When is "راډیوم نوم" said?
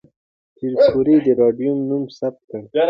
1.41-2.03